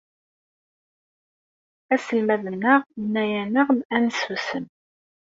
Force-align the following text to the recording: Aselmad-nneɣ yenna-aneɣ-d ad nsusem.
Aselmad-nneɣ 1.93 2.79
yenna-aneɣ-d 3.03 3.79
ad 3.95 4.01
nsusem. 4.05 4.65